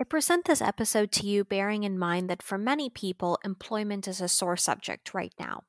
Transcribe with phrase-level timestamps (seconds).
[0.00, 4.20] I present this episode to you bearing in mind that for many people, employment is
[4.20, 5.64] a sore subject right now.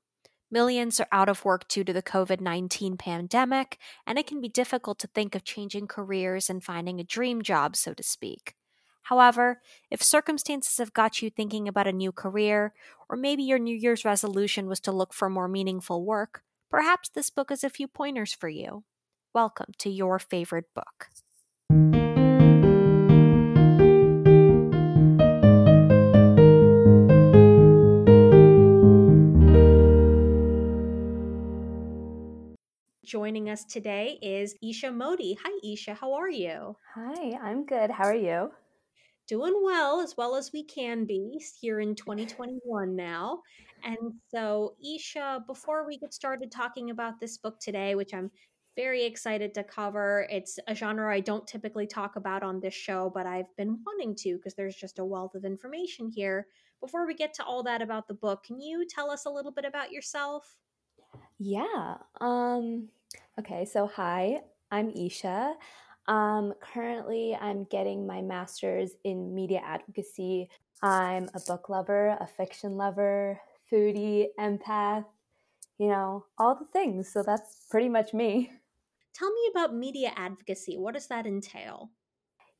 [0.51, 4.47] Millions are out of work due to the COVID 19 pandemic, and it can be
[4.47, 8.53] difficult to think of changing careers and finding a dream job, so to speak.
[9.01, 12.75] However, if circumstances have got you thinking about a new career,
[13.09, 17.31] or maybe your New Year's resolution was to look for more meaningful work, perhaps this
[17.31, 18.83] book is a few pointers for you.
[19.33, 21.07] Welcome to your favorite book.
[33.09, 35.35] Joining us today is Isha Modi.
[35.43, 35.95] Hi, Isha.
[35.95, 36.75] How are you?
[36.93, 37.89] Hi, I'm good.
[37.89, 38.51] How are you?
[39.27, 43.41] Doing well, as well as we can be here in 2021 now.
[43.83, 48.29] And so, Isha, before we get started talking about this book today, which I'm
[48.75, 53.11] very excited to cover, it's a genre I don't typically talk about on this show,
[53.11, 56.45] but I've been wanting to because there's just a wealth of information here.
[56.79, 59.51] Before we get to all that about the book, can you tell us a little
[59.51, 60.57] bit about yourself?
[61.39, 61.95] Yeah.
[62.21, 62.89] Um
[63.39, 65.53] Okay, so hi, I'm Isha.
[66.07, 70.49] Um, currently, I'm getting my master's in media advocacy.
[70.81, 73.39] I'm a book lover, a fiction lover,
[73.71, 75.05] foodie, empath,
[75.77, 77.11] you know, all the things.
[77.11, 78.51] So that's pretty much me.
[79.13, 80.77] Tell me about media advocacy.
[80.77, 81.91] What does that entail?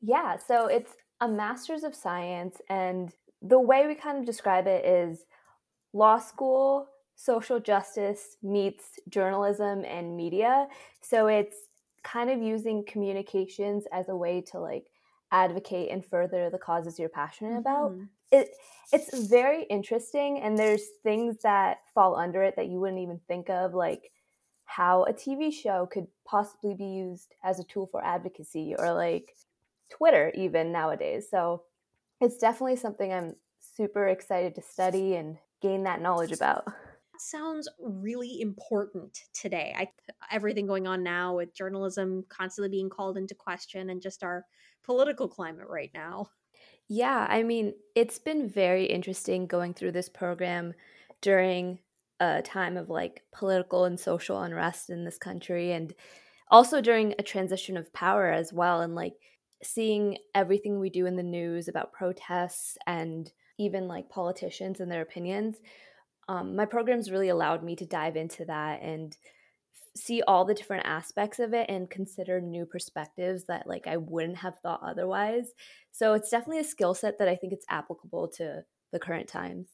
[0.00, 3.12] Yeah, so it's a master's of science, and
[3.42, 5.26] the way we kind of describe it is
[5.92, 6.86] law school
[7.20, 10.66] social justice meets journalism and media.
[11.02, 11.56] So it's
[12.02, 14.86] kind of using communications as a way to like
[15.30, 17.92] advocate and further the causes you're passionate about.
[17.92, 18.04] Mm-hmm.
[18.32, 18.50] It
[18.92, 23.50] it's very interesting and there's things that fall under it that you wouldn't even think
[23.50, 24.12] of like
[24.64, 29.36] how a TV show could possibly be used as a tool for advocacy or like
[29.90, 31.26] Twitter even nowadays.
[31.30, 31.64] So
[32.20, 36.66] it's definitely something I'm super excited to study and gain that knowledge about
[37.20, 39.74] sounds really important today.
[39.76, 39.88] I mm.
[40.30, 44.44] everything going on now with journalism constantly being called into question and just our
[44.84, 46.26] political climate right now.
[46.88, 50.74] Yeah, I mean, it's been very interesting going through this program
[51.20, 51.78] during
[52.18, 55.94] a time of like political and social unrest in this country and
[56.50, 59.14] also during a transition of power as well and like
[59.62, 65.02] seeing everything we do in the news about protests and even like politicians and their
[65.02, 65.56] opinions
[66.28, 69.16] um, my programs really allowed me to dive into that and
[69.96, 74.38] see all the different aspects of it and consider new perspectives that like I wouldn't
[74.38, 75.52] have thought otherwise.
[75.90, 79.68] So it's definitely a skill set that I think it's applicable to the current times.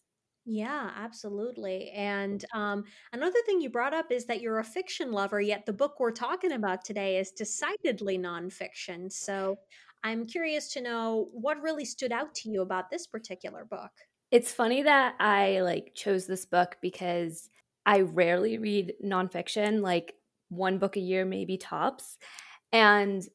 [0.49, 1.91] Yeah, absolutely.
[1.91, 5.73] And um, another thing you brought up is that you're a fiction lover, yet the
[5.73, 9.11] book we're talking about today is decidedly nonfiction.
[9.11, 9.57] So
[10.05, 13.91] I'm curious to know what really stood out to you about this particular book.
[14.31, 17.48] It's funny that I like chose this book because
[17.84, 20.14] I rarely read nonfiction, like
[20.48, 22.19] one book a year, maybe tops.
[22.72, 23.26] And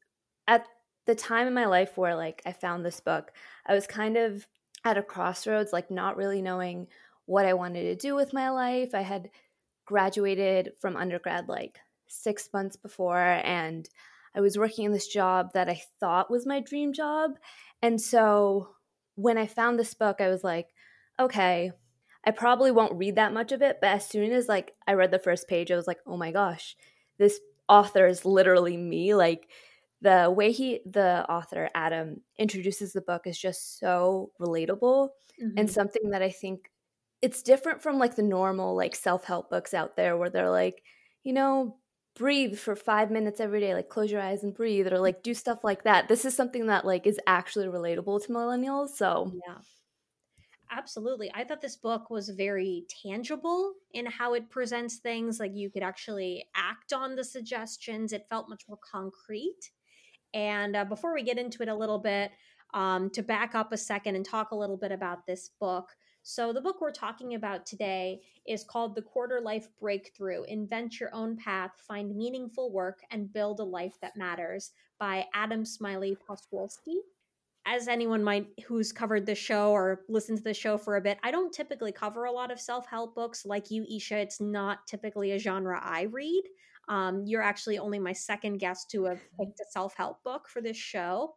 [0.46, 0.66] at
[1.06, 3.32] the time in my life where like I found this book,
[3.66, 4.46] I was kind of
[4.84, 6.88] at a crossroads, like not really knowing
[7.26, 8.94] what I wanted to do with my life.
[8.94, 9.30] I had
[9.86, 13.88] graduated from undergrad like six months before, and
[14.34, 17.32] I was working in this job that I thought was my dream job.
[17.80, 18.68] And so
[19.14, 20.68] when I found this book, I was like,
[21.18, 21.72] okay,
[22.24, 25.10] I probably won't read that much of it, but as soon as like I read
[25.10, 26.76] the first page, I was like, oh my gosh,
[27.18, 29.14] this author is literally me.
[29.14, 29.48] Like
[30.00, 35.08] the way he, the author Adam, introduces the book is just so relatable
[35.42, 35.58] mm-hmm.
[35.58, 36.70] and something that I think
[37.22, 40.82] it's different from like the normal like self help books out there where they're like,
[41.24, 41.76] you know,
[42.14, 45.34] breathe for five minutes every day, like close your eyes and breathe, or like do
[45.34, 46.06] stuff like that.
[46.06, 48.90] This is something that like is actually relatable to millennials.
[48.90, 49.56] So yeah
[50.72, 51.30] absolutely.
[51.34, 55.38] I thought this book was very tangible in how it presents things.
[55.38, 59.70] Like you could actually act on the suggestions, it felt much more concrete.
[60.34, 62.32] And uh, before we get into it a little bit,
[62.74, 65.90] um, to back up a second and talk a little bit about this book.
[66.24, 71.14] So, the book we're talking about today is called The Quarter Life Breakthrough Invent Your
[71.14, 76.98] Own Path, Find Meaningful Work, and Build a Life That Matters by Adam Smiley Poswolsky
[77.66, 81.18] as anyone might who's covered the show or listened to the show for a bit,
[81.22, 84.18] I don't typically cover a lot of self help books like you, Isha.
[84.18, 86.42] It's not typically a genre I read.
[86.88, 90.60] Um, you're actually only my second guest to have picked a self help book for
[90.60, 91.34] this show.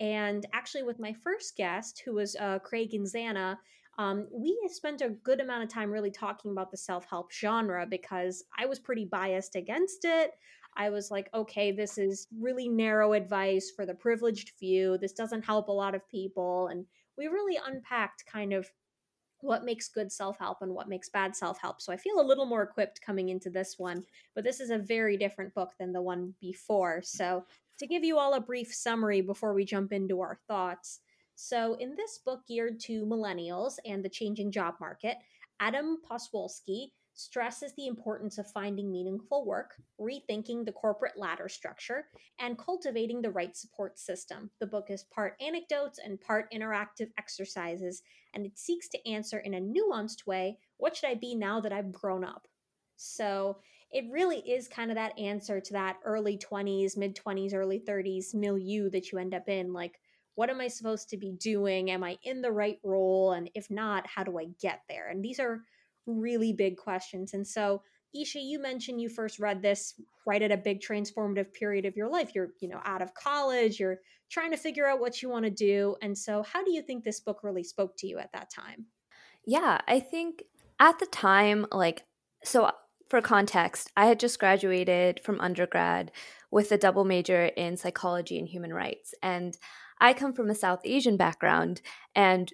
[0.00, 3.56] And actually, with my first guest, who was uh, Craig and Zana,
[3.98, 7.84] um, we spent a good amount of time really talking about the self help genre
[7.84, 10.30] because I was pretty biased against it.
[10.78, 14.96] I was like, okay, this is really narrow advice for the privileged few.
[14.96, 16.68] This doesn't help a lot of people.
[16.68, 16.86] And
[17.18, 18.70] we really unpacked kind of
[19.40, 21.80] what makes good self help and what makes bad self help.
[21.80, 24.04] So I feel a little more equipped coming into this one,
[24.34, 27.02] but this is a very different book than the one before.
[27.02, 27.44] So,
[27.78, 31.00] to give you all a brief summary before we jump into our thoughts.
[31.36, 35.16] So, in this book geared to millennials and the changing job market,
[35.60, 42.06] Adam Poswolsky stresses the importance of finding meaningful work, rethinking the corporate ladder structure,
[42.38, 44.50] and cultivating the right support system.
[44.60, 48.02] The book is part anecdotes and part interactive exercises,
[48.34, 51.72] and it seeks to answer in a nuanced way what should I be now that
[51.72, 52.46] I've grown up?
[52.94, 53.58] So
[53.90, 58.32] it really is kind of that answer to that early 20s, mid 20s, early 30s
[58.32, 59.72] milieu that you end up in.
[59.72, 59.98] Like,
[60.36, 61.90] what am I supposed to be doing?
[61.90, 63.32] Am I in the right role?
[63.32, 65.08] And if not, how do I get there?
[65.08, 65.64] And these are
[66.08, 67.34] really big questions.
[67.34, 67.82] And so,
[68.14, 69.94] Isha, you mentioned you first read this
[70.26, 72.30] right at a big transformative period of your life.
[72.34, 73.98] You're, you know, out of college, you're
[74.30, 75.96] trying to figure out what you want to do.
[76.02, 78.86] And so, how do you think this book really spoke to you at that time?
[79.44, 80.44] Yeah, I think
[80.80, 82.04] at the time, like,
[82.44, 82.70] so
[83.08, 86.12] for context, I had just graduated from undergrad
[86.50, 89.14] with a double major in psychology and human rights.
[89.22, 89.56] And
[90.00, 91.80] I come from a South Asian background,
[92.14, 92.52] and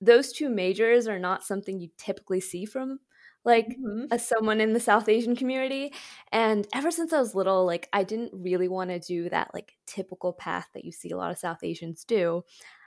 [0.00, 3.00] those two majors are not something you typically see from
[3.44, 4.04] like mm-hmm.
[4.10, 5.92] as someone in the South Asian community.
[6.32, 9.72] And ever since I was little, like I didn't really want to do that like
[9.86, 12.44] typical path that you see a lot of South Asians do.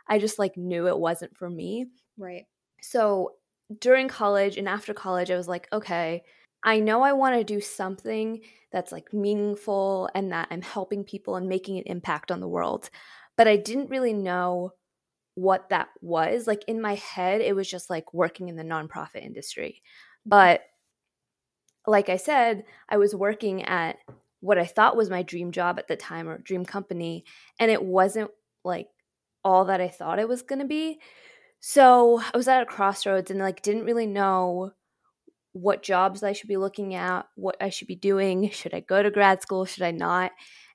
[0.08, 1.88] I just like knew it wasn't for me.
[2.18, 2.46] Right.
[2.82, 3.32] So
[3.80, 6.24] during college and after college, I was like, okay,
[6.64, 8.42] I know I want to do something
[8.72, 12.90] that's like meaningful and that I'm helping people and making an impact on the world.
[13.38, 14.74] But I didn't really know
[15.36, 16.48] what that was.
[16.48, 19.82] Like in my head, it was just like working in the nonprofit industry.
[20.26, 20.62] But
[21.88, 23.98] like I said, I was working at
[24.40, 27.26] what I thought was my dream job at the time or dream company,
[27.60, 28.32] and it wasn't
[28.64, 28.88] like
[29.44, 31.00] all that I thought it was going to be.
[31.60, 34.72] So I was at a crossroads and like didn't really know
[35.54, 38.50] what jobs I should be looking at, what I should be doing.
[38.52, 39.66] Should I go to grad school?
[39.66, 40.32] Should I not?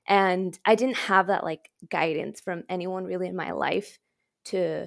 [0.09, 3.99] And I didn't have that like guidance from anyone really in my life
[4.47, 4.87] to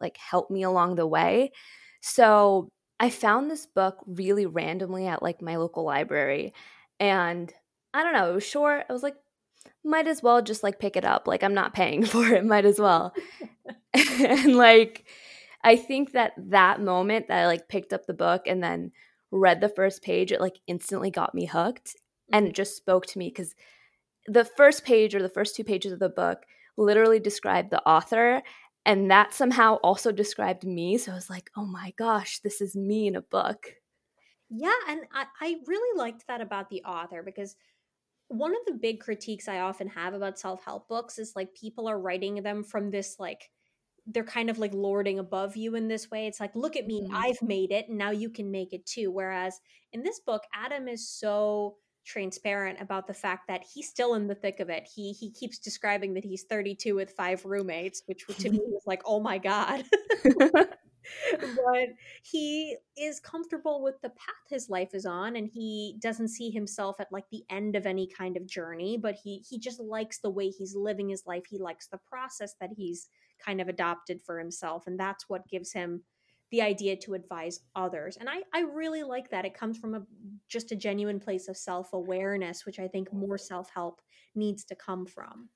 [0.00, 1.52] like help me along the way.
[2.00, 2.68] So
[2.98, 6.52] I found this book really randomly at like my local library.
[7.00, 7.52] And
[7.94, 8.84] I don't know, it was short.
[8.88, 9.16] I was like,
[9.84, 11.26] might as well just like pick it up.
[11.26, 13.14] Like I'm not paying for it, might as well.
[13.94, 15.04] and like
[15.64, 18.92] I think that that moment that I like picked up the book and then
[19.30, 21.96] read the first page, it like instantly got me hooked
[22.32, 22.54] and it mm-hmm.
[22.54, 23.54] just spoke to me because
[24.26, 26.42] the first page or the first two pages of the book
[26.76, 28.42] literally described the author
[28.84, 32.76] and that somehow also described me so i was like oh my gosh this is
[32.76, 33.74] me in a book.
[34.50, 37.56] Yeah and I, I really liked that about the author because
[38.28, 41.98] one of the big critiques i often have about self-help books is like people are
[41.98, 43.50] writing them from this like
[44.06, 46.26] they're kind of like lording above you in this way.
[46.26, 47.14] It's like look at me mm-hmm.
[47.14, 49.10] i've made it and now you can make it too.
[49.10, 49.60] Whereas
[49.92, 54.34] in this book adam is so transparent about the fact that he's still in the
[54.34, 54.88] thick of it.
[54.94, 59.02] He he keeps describing that he's 32 with five roommates, which to me was like,
[59.04, 59.84] "Oh my god."
[61.40, 61.88] but
[62.22, 67.00] he is comfortable with the path his life is on and he doesn't see himself
[67.00, 70.30] at like the end of any kind of journey, but he he just likes the
[70.30, 71.44] way he's living his life.
[71.48, 73.08] He likes the process that he's
[73.44, 76.02] kind of adopted for himself and that's what gives him
[76.52, 79.44] the idea to advise others and i i really like that.
[79.44, 80.02] It comes from a
[80.48, 84.00] just a genuine place of self-awareness which i think more self-help
[84.34, 85.48] needs to come from.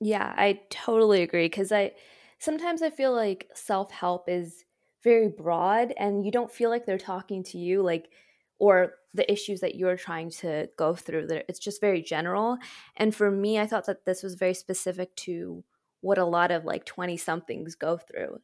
[0.00, 1.92] Yeah i totally agree because i
[2.38, 4.64] sometimes i feel like self-help is
[5.02, 8.10] very broad and you don't feel like they're talking to you like
[8.58, 12.58] or the issues that you're trying to go through it's just very general.
[12.96, 15.64] And for me i thought that this was very specific to
[16.00, 18.40] what a lot of like 20 somethings go through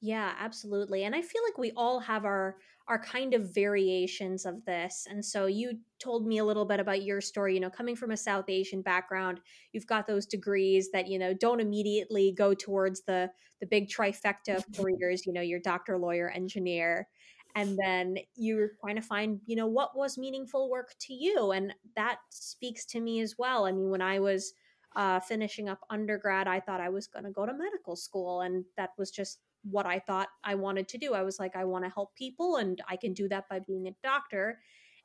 [0.00, 1.04] yeah, absolutely.
[1.04, 5.06] And I feel like we all have our our kind of variations of this.
[5.10, 8.12] And so you told me a little bit about your story, you know, coming from
[8.12, 9.40] a South Asian background,
[9.72, 14.56] you've got those degrees that, you know, don't immediately go towards the the big trifecta
[14.56, 17.08] of careers, you know, your doctor, lawyer, engineer.
[17.54, 21.50] And then you're trying to find, you know, what was meaningful work to you.
[21.50, 23.66] And that speaks to me as well.
[23.66, 24.52] I mean, when I was
[24.94, 28.42] uh, finishing up undergrad, I thought I was going to go to medical school.
[28.42, 31.14] And that was just what I thought I wanted to do.
[31.14, 33.88] I was like, I want to help people, and I can do that by being
[33.88, 34.58] a doctor.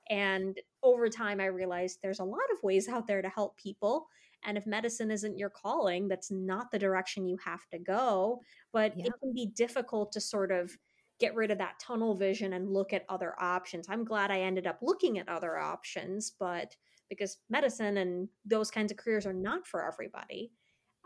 [0.10, 4.08] And over time, I realized there's a lot of ways out there to help people.
[4.46, 8.42] And if medicine isn't your calling, that's not the direction you have to go.
[8.74, 9.06] But yeah.
[9.06, 10.78] it can be difficult to sort of
[11.20, 13.88] get rid of that tunnel vision and look at other options.
[13.88, 16.76] I'm glad I ended up looking at other options, but
[17.10, 20.52] because medicine and those kinds of careers are not for everybody.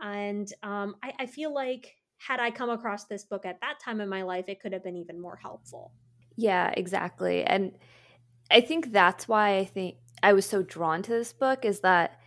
[0.01, 4.02] And um, I, I feel like had I come across this book at that time
[4.02, 5.92] in my life, it could have been even more helpful.
[6.36, 7.44] Yeah, exactly.
[7.44, 7.78] And
[8.52, 12.20] I think that's why I think I was so drawn to this book is that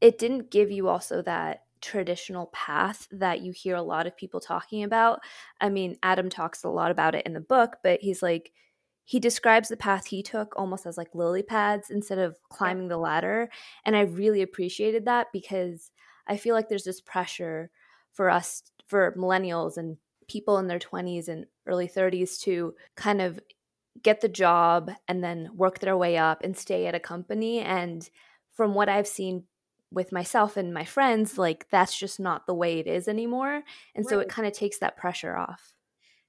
[0.00, 4.40] it didn't give you also that traditional path that you hear a lot of people
[4.40, 5.20] talking about.
[5.60, 8.52] I mean, Adam talks a lot about it in the book, but he's like,
[9.04, 12.96] he describes the path he took almost as like lily pads instead of climbing the
[12.96, 13.48] ladder.
[13.84, 15.92] And I really appreciated that because
[16.26, 17.70] I feel like there's this pressure
[18.12, 19.96] for us, for millennials and
[20.28, 23.40] people in their 20s and early 30s to kind of
[24.02, 27.60] get the job and then work their way up and stay at a company.
[27.60, 28.08] And
[28.52, 29.44] from what I've seen
[29.90, 33.62] with myself and my friends, like that's just not the way it is anymore.
[33.94, 34.08] And right.
[34.08, 35.74] so it kind of takes that pressure off.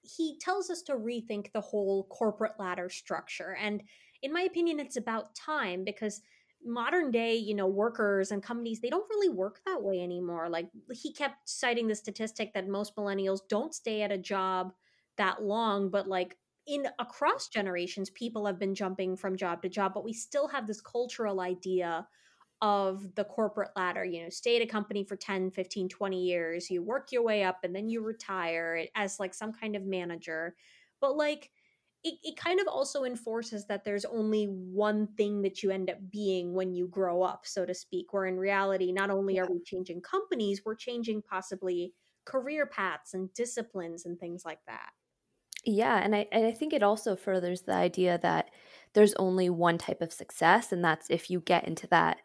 [0.02, 3.58] He tells us to rethink the whole corporate ladder structure.
[3.60, 3.84] And
[4.22, 6.22] in my opinion, it's about time because
[6.68, 10.70] modern day you know workers and companies they don't really work that way anymore like
[10.92, 14.74] he kept citing the statistic that most millennials don't stay at a job
[15.18, 19.94] that long but like in across generations people have been jumping from job to job
[19.94, 22.08] but we still have this cultural idea
[22.62, 26.72] of the corporate ladder you know stay at a company for 10 15 20 years
[26.72, 30.56] you work your way up and then you retire as like some kind of manager.
[31.00, 31.52] But like
[32.08, 35.98] it, it kind of also enforces that there's only one thing that you end up
[36.10, 39.44] being when you grow up so to speak where in reality not only yeah.
[39.44, 41.94] are we changing companies we're changing possibly
[42.26, 44.90] career paths and disciplines and things like that
[45.68, 48.52] yeah, and I and I think it also furthers the idea that
[48.94, 52.20] there's only one type of success and that's if you get into that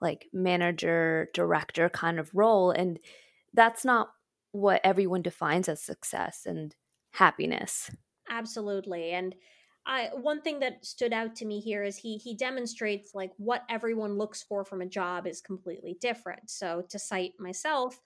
[0.00, 2.98] like manager, director kind of role and
[3.54, 4.10] that's not
[4.50, 6.74] what everyone defines as success and
[7.12, 7.90] happiness.
[8.28, 9.10] Absolutely.
[9.12, 9.34] And
[9.86, 13.62] I, one thing that stood out to me here is he he demonstrates like what
[13.70, 16.50] everyone looks for from a job is completely different.
[16.50, 18.00] So to cite myself,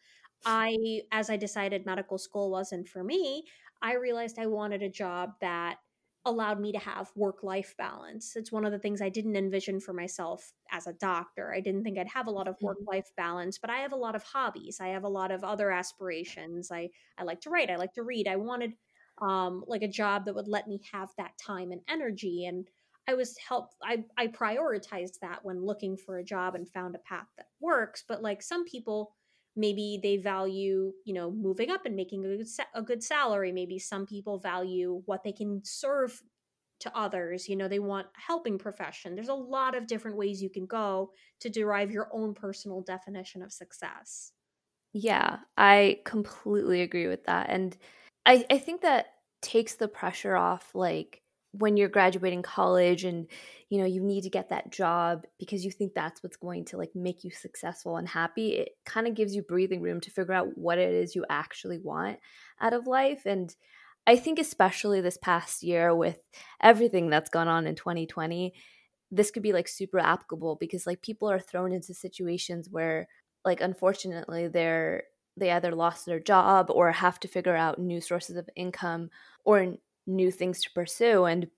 [0.44, 3.44] I as I decided medical school wasn't for me,
[3.82, 5.78] I realized I wanted a job that
[6.24, 8.36] allowed me to have work life balance.
[8.36, 11.52] It's one of the things I didn't envision for myself as a doctor.
[11.52, 12.66] I didn't think I'd have a lot of mm-hmm.
[12.66, 14.78] work life balance, but I have a lot of hobbies.
[14.80, 16.70] I have a lot of other aspirations.
[16.70, 18.28] I I like to write, I like to read.
[18.28, 18.74] I wanted
[19.22, 22.68] um like a job that would let me have that time and energy and
[23.08, 27.00] I was helped I I prioritized that when looking for a job and found a
[27.00, 29.14] path that works, but like some people
[29.56, 33.78] maybe they value you know moving up and making a good, a good salary maybe
[33.78, 36.22] some people value what they can serve
[36.80, 39.14] to others you know they want a helping profession.
[39.14, 43.42] There's a lot of different ways you can go to derive your own personal definition
[43.42, 44.32] of success.
[44.92, 47.76] Yeah i completely agree with that and
[48.26, 49.06] i i think that
[49.40, 53.26] takes the pressure off like when you're graduating college and
[53.68, 56.78] you know you need to get that job because you think that's what's going to
[56.78, 60.32] like make you successful and happy it kind of gives you breathing room to figure
[60.32, 62.18] out what it is you actually want
[62.60, 63.26] out of life.
[63.26, 63.54] And
[64.06, 66.18] i think especially this past year with
[66.62, 68.54] everything that's gone on in 2020
[69.10, 73.06] this could be like super applicable because like people are thrown into situations where
[73.44, 75.02] like unfortunately they're
[75.36, 79.10] they either lost their job or have to figure out new sources of income
[79.44, 79.74] or
[80.06, 81.24] new things to pursue.
[81.24, 81.48] And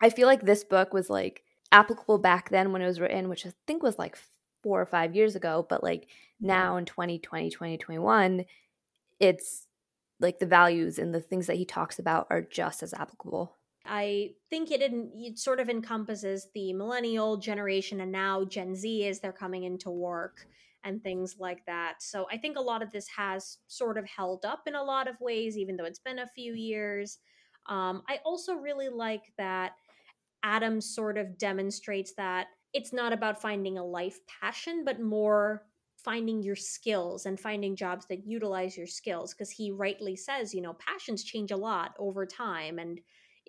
[0.00, 1.42] I feel like this book was like
[1.72, 4.16] applicable back then when it was written, which I think was like
[4.62, 5.66] four or five years ago.
[5.68, 6.08] But like
[6.40, 8.44] now in 2020, 2021,
[9.20, 9.66] it's
[10.20, 13.56] like the values and the things that he talks about are just as applicable.
[13.84, 19.20] I think it, it sort of encompasses the millennial generation and now Gen Z as
[19.20, 20.46] they're coming into work
[20.84, 21.96] and things like that.
[22.00, 25.08] So I think a lot of this has sort of held up in a lot
[25.08, 27.18] of ways, even though it's been a few years.
[27.68, 29.72] Um, I also really like that
[30.42, 35.64] Adam sort of demonstrates that it's not about finding a life passion, but more
[35.96, 39.34] finding your skills and finding jobs that utilize your skills.
[39.34, 43.00] Because he rightly says, you know, passions change a lot over time, and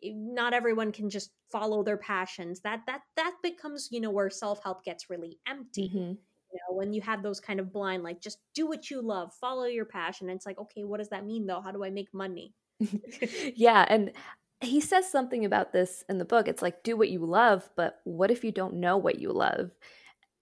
[0.04, 2.62] not everyone can just follow their passions.
[2.62, 5.92] That that that becomes, you know, where self help gets really empty.
[5.94, 6.14] Mm-hmm.
[6.52, 9.32] You know, when you have those kind of blind, like just do what you love,
[9.40, 10.30] follow your passion.
[10.30, 11.62] And it's like, okay, what does that mean though?
[11.62, 12.54] How do I make money?
[13.56, 14.12] yeah, and
[14.62, 16.48] he says something about this in the book.
[16.48, 19.72] It's like do what you love, but what if you don't know what you love?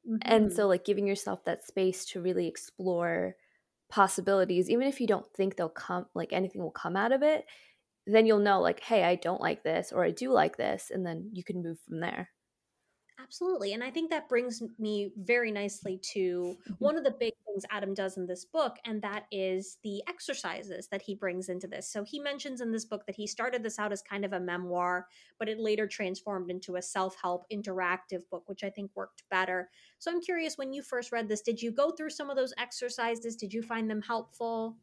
[0.07, 0.17] Mm-hmm.
[0.21, 3.35] And so like giving yourself that space to really explore
[3.89, 7.45] possibilities even if you don't think they'll come like anything will come out of it,
[8.05, 11.05] then you'll know like hey, I don't like this or I do like this and
[11.05, 12.29] then you can move from there.
[13.19, 13.73] Absolutely.
[13.73, 16.73] And I think that brings me very nicely to mm-hmm.
[16.77, 20.87] one of the big things Adam does in this book, and that is the exercises
[20.91, 21.91] that he brings into this.
[21.91, 24.39] So he mentions in this book that he started this out as kind of a
[24.39, 25.07] memoir,
[25.39, 29.69] but it later transformed into a self help interactive book, which I think worked better.
[29.97, 32.53] So I'm curious when you first read this, did you go through some of those
[32.59, 33.35] exercises?
[33.35, 34.77] Did you find them helpful?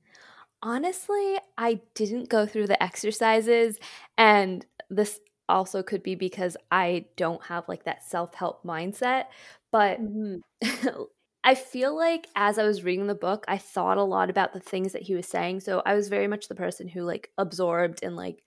[0.60, 3.78] Honestly, I didn't go through the exercises,
[4.18, 9.24] and this also could be because I don't have like that self help mindset.
[9.70, 11.02] But mm-hmm.
[11.44, 14.60] I feel like as I was reading the book, I thought a lot about the
[14.60, 15.60] things that he was saying.
[15.60, 18.42] So I was very much the person who like absorbed and like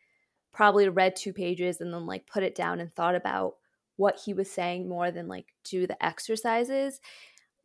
[0.51, 3.55] probably read two pages and then like put it down and thought about
[3.97, 6.99] what he was saying more than like do the exercises.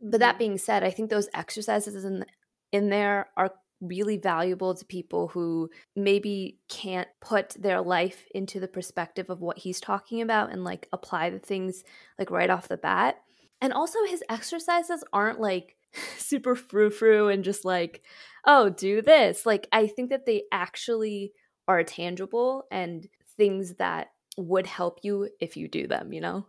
[0.03, 0.39] But that mm-hmm.
[0.39, 2.27] being said, I think those exercises in
[2.73, 8.69] in there are really valuable to people who maybe can't put their life into the
[8.69, 11.83] perspective of what he's talking about and like apply the things
[12.19, 13.17] like right off the bat.
[13.61, 15.77] And also his exercises aren't like
[16.17, 18.03] super frou frou and just like,
[18.47, 19.45] oh, do this.
[19.45, 21.33] Like I think that they actually
[21.69, 24.09] are tangible and things that
[24.39, 26.47] would help you if you do them, you know?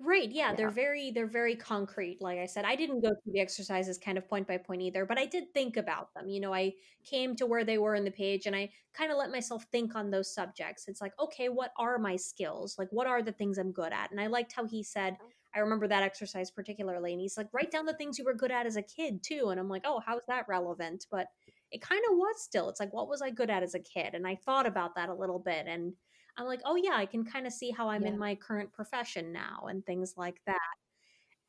[0.00, 0.30] Right.
[0.30, 2.18] Yeah, yeah, they're very they're very concrete.
[2.20, 5.06] Like I said, I didn't go through the exercises kind of point by point either,
[5.06, 6.28] but I did think about them.
[6.28, 6.72] You know, I
[7.04, 9.94] came to where they were in the page and I kind of let myself think
[9.94, 10.88] on those subjects.
[10.88, 12.74] It's like, okay, what are my skills?
[12.76, 14.10] Like what are the things I'm good at?
[14.10, 15.28] And I liked how he said, oh.
[15.54, 18.50] I remember that exercise particularly, and he's like, write down the things you were good
[18.50, 19.50] at as a kid too.
[19.50, 21.06] And I'm like, oh, how's that relevant?
[21.08, 21.28] But
[21.70, 22.68] it kind of was still.
[22.68, 24.14] It's like, what was I good at as a kid?
[24.14, 25.94] And I thought about that a little bit and
[26.36, 28.08] I'm like, oh yeah, I can kind of see how I'm yeah.
[28.08, 30.58] in my current profession now and things like that.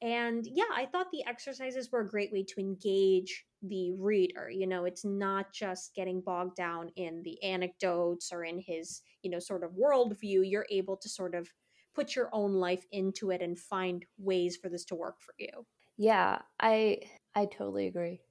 [0.01, 4.49] And yeah, I thought the exercises were a great way to engage the reader.
[4.49, 9.31] You know, it's not just getting bogged down in the anecdotes or in his, you
[9.31, 10.49] know, sort of worldview.
[10.49, 11.49] You're able to sort of
[11.95, 15.65] put your own life into it and find ways for this to work for you.
[15.97, 16.99] Yeah, I
[17.33, 18.21] I totally agree.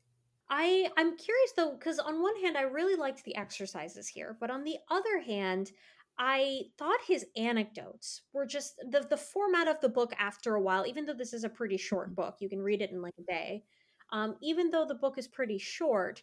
[0.51, 4.51] I I'm curious though cuz on one hand I really liked the exercises here, but
[4.51, 5.73] on the other hand,
[6.19, 10.87] I thought his anecdotes were just the the format of the book after a while,
[10.87, 12.15] even though this is a pretty short mm-hmm.
[12.15, 13.65] book, you can read it in like a day.
[14.13, 16.23] Um, even though the book is pretty short,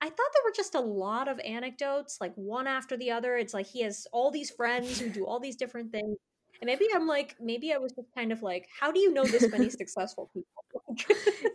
[0.00, 3.36] I thought there were just a lot of anecdotes, like one after the other.
[3.36, 6.16] It's like he has all these friends who do all these different things.
[6.60, 9.24] And maybe I'm like, maybe I was just kind of like, how do you know
[9.24, 10.96] this many successful people?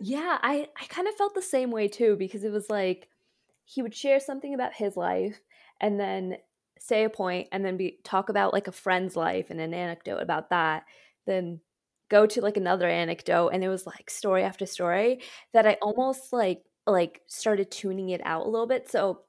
[0.00, 3.08] yeah, I, I kind of felt the same way too, because it was like
[3.64, 5.40] he would share something about his life
[5.80, 6.38] and then
[6.80, 10.18] say a point and then be talk about like a friend's life and an anecdote
[10.18, 10.84] about that
[11.26, 11.60] then
[12.08, 15.20] go to like another anecdote and it was like story after story
[15.52, 19.20] that i almost like like started tuning it out a little bit so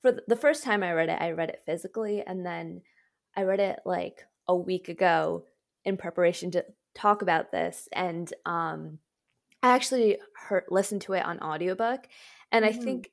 [0.00, 2.80] for the first time i read it i read it physically and then
[3.36, 5.44] i read it like a week ago
[5.84, 8.98] in preparation to talk about this and um
[9.62, 12.06] i actually heard listened to it on audiobook
[12.50, 12.80] and mm-hmm.
[12.80, 13.10] i think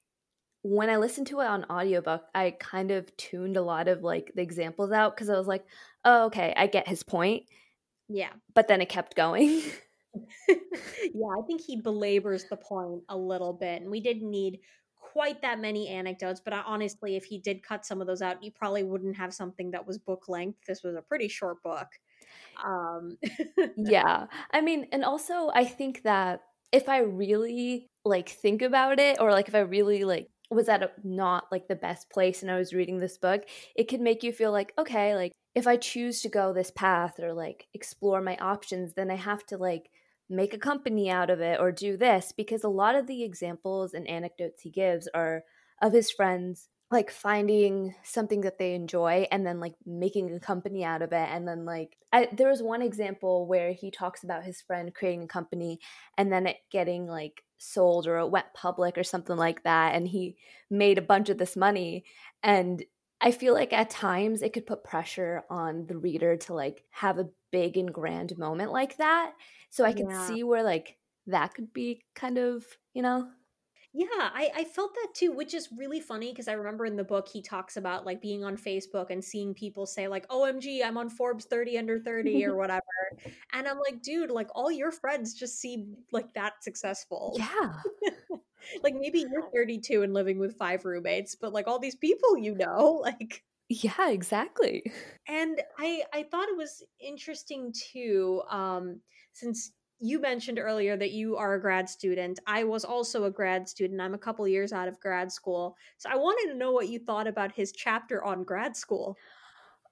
[0.62, 4.32] when I listened to it on audiobook, I kind of tuned a lot of like
[4.36, 5.66] the examples out because I was like,
[6.04, 7.44] oh, okay, I get his point.
[8.10, 8.32] Yeah.
[8.54, 9.62] But then it kept going.
[10.50, 13.82] yeah, I think he belabors the point a little bit.
[13.82, 14.60] And we didn't need
[14.96, 18.52] quite that many anecdotes, but honestly, if he did cut some of those out, you
[18.52, 20.60] probably wouldn't have something that was book length.
[20.68, 21.88] This was a pretty short book.
[22.64, 23.18] Um
[23.78, 24.26] yeah.
[24.52, 26.42] I mean, and also I think that
[26.72, 30.84] if I really like think about it or like if I really like was at
[30.84, 33.44] a, not like the best place and I was reading this book,
[33.76, 37.20] it could make you feel like, okay, like if I choose to go this path
[37.20, 39.90] or like explore my options, then I have to like
[40.30, 43.94] make a company out of it or do this because a lot of the examples
[43.94, 45.44] and anecdotes he gives are
[45.82, 50.84] of his friends like finding something that they enjoy and then like making a company
[50.84, 54.44] out of it and then like I, there was one example where he talks about
[54.44, 55.80] his friend creating a company
[56.18, 60.08] and then it getting like sold or it went public or something like that and
[60.08, 60.36] he
[60.70, 62.04] made a bunch of this money
[62.42, 62.84] and
[63.22, 67.20] i feel like at times it could put pressure on the reader to like have
[67.20, 69.34] a big and grand moment like that
[69.70, 70.26] so i can yeah.
[70.26, 73.28] see where like that could be kind of you know
[73.92, 77.04] yeah, I, I felt that too, which is really funny because I remember in the
[77.04, 80.98] book he talks about like being on Facebook and seeing people say like, "OMG, I'm
[80.98, 82.84] on Forbes 30 under 30 or whatever,"
[83.54, 87.36] and I'm like, dude, like all your friends just seem like that successful.
[87.38, 87.74] Yeah.
[88.84, 92.54] like maybe you're 32 and living with five roommates, but like all these people you
[92.56, 94.84] know, like yeah, exactly.
[95.28, 99.02] And I I thought it was interesting too, um,
[99.34, 102.40] since you mentioned earlier that you are a grad student.
[102.48, 104.00] I was also a grad student.
[104.00, 105.76] I'm a couple years out of grad school.
[105.98, 109.18] So I wanted to know what you thought about his chapter on grad school.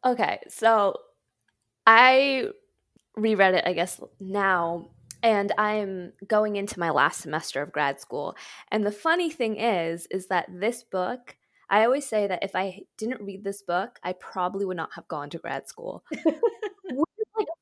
[0.05, 0.95] Okay, so
[1.85, 2.47] I
[3.17, 4.89] reread it, I guess, now,
[5.23, 8.35] and I'm going into my last semester of grad school.
[8.71, 11.35] And the funny thing is, is that this book,
[11.69, 15.07] I always say that if I didn't read this book, I probably would not have
[15.07, 16.05] gone to grad school.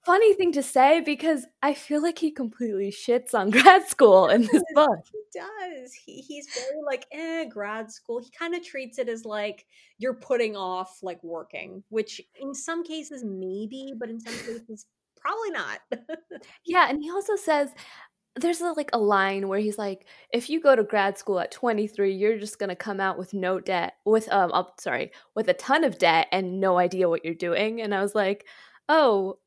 [0.06, 4.42] funny thing to say because I feel like he completely shits on grad school in
[4.42, 5.00] this book.
[5.12, 5.94] He does.
[5.94, 8.20] He, he's very like, eh, grad school.
[8.20, 9.66] He kind of treats it as like
[9.98, 14.86] you're putting off like working, which in some cases maybe, but in some cases
[15.18, 15.80] probably not.
[16.66, 17.70] yeah, and he also says
[18.38, 21.52] there's a, like a line where he's like, if you go to grad school at
[21.52, 25.54] 23, you're just gonna come out with no debt, with um, I'm sorry, with a
[25.54, 27.82] ton of debt and no idea what you're doing.
[27.82, 28.46] And I was like,
[28.90, 29.40] oh,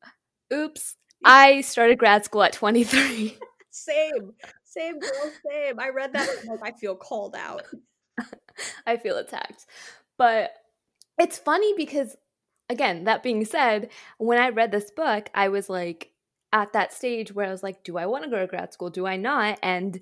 [0.53, 3.37] oops, I started grad school at 23.
[3.71, 4.33] same,
[4.63, 5.79] same girl, same.
[5.79, 7.63] I read that like I feel called out.
[8.85, 9.65] I feel attacked.
[10.17, 10.51] But
[11.17, 12.15] it's funny because
[12.69, 16.11] again, that being said, when I read this book, I was like
[16.53, 18.89] at that stage where I was like, do I want to go to grad school?
[18.89, 19.59] Do I not?
[19.61, 19.99] And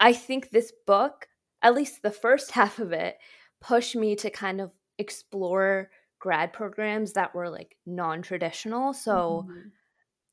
[0.00, 1.28] I think this book,
[1.62, 3.18] at least the first half of it,
[3.60, 8.92] pushed me to kind of explore grad programs that were like non-traditional.
[8.92, 9.68] So mm-hmm.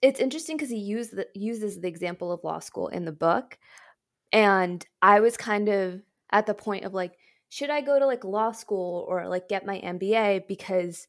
[0.02, 3.58] it's interesting because he used the, uses the example of law school in the book,
[4.32, 7.14] and I was kind of at the point of like,
[7.50, 11.08] should I go to like law school or like get my MBA because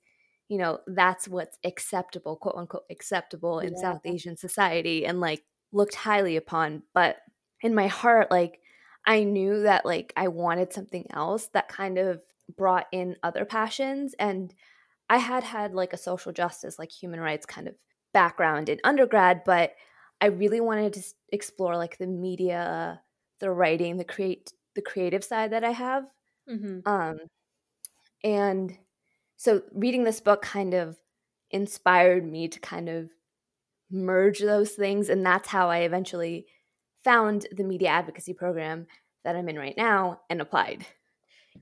[0.48, 3.80] you know that's what's acceptable, quote unquote acceptable in yeah.
[3.80, 6.82] South Asian society and like looked highly upon.
[6.92, 7.16] But
[7.62, 8.60] in my heart, like
[9.06, 12.20] I knew that like I wanted something else that kind of
[12.56, 14.54] brought in other passions and
[15.08, 17.74] I had had like a social justice like human rights kind of
[18.12, 19.74] background in undergrad but
[20.20, 21.02] I really wanted to
[21.32, 23.00] explore like the media
[23.40, 26.04] the writing the create the creative side that I have
[26.48, 26.88] mm-hmm.
[26.88, 27.18] um
[28.22, 28.76] and
[29.36, 30.96] so reading this book kind of
[31.50, 33.10] inspired me to kind of
[33.90, 36.46] merge those things and that's how I eventually
[37.04, 38.86] found the media advocacy program
[39.24, 40.86] that I'm in right now and applied.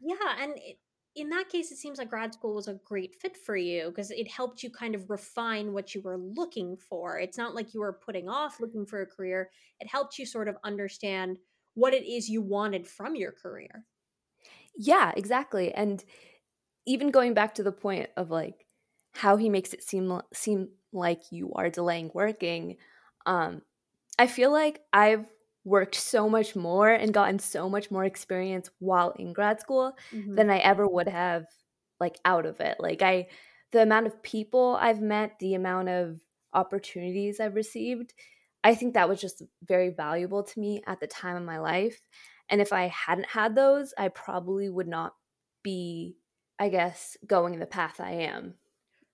[0.01, 0.79] Yeah, and it,
[1.15, 4.11] in that case, it seems like grad school was a great fit for you because
[4.11, 7.19] it helped you kind of refine what you were looking for.
[7.19, 9.51] It's not like you were putting off looking for a career,
[9.81, 11.39] it helped you sort of understand
[11.75, 13.87] what it is you wanted from your career.
[14.77, 15.73] Yeah, exactly.
[15.75, 16.05] And
[16.87, 18.67] even going back to the point of like
[19.15, 22.79] how he makes it seem seem like you are delaying working,
[23.27, 23.63] um,
[24.19, 25.31] I feel like I've
[25.65, 30.35] worked so much more and gotten so much more experience while in grad school mm-hmm.
[30.35, 31.47] than I ever would have
[32.01, 32.79] like out of it.
[32.81, 33.29] Like I
[33.71, 36.21] the amount of people I've met, the amount of
[36.53, 38.13] opportunities I've received,
[38.65, 42.01] I think that was just very valuable to me at the time of my life.
[42.49, 45.15] And if I hadn't had those, I probably would not
[45.63, 46.17] be,
[46.59, 48.55] I guess, going the path I am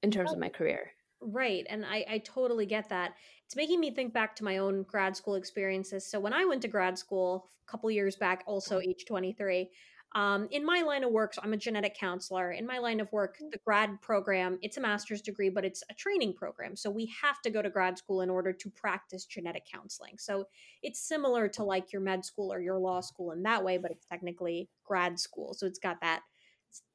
[0.03, 0.93] in terms of my career.
[1.21, 1.67] Right.
[1.69, 3.15] And I, I totally get that.
[3.45, 6.09] It's making me think back to my own grad school experiences.
[6.09, 9.69] So when I went to grad school a couple years back, also age 23,
[10.15, 12.53] um, in my line of work, so I'm a genetic counselor.
[12.53, 13.51] In my line of work, mm.
[13.51, 16.77] the grad program, it's a master's degree, but it's a training program.
[16.77, 20.15] So we have to go to grad school in order to practice genetic counseling.
[20.19, 20.47] So
[20.83, 23.91] it's similar to like your med school or your law school in that way, but
[23.91, 25.53] it's technically grad school.
[25.53, 26.23] So it's got that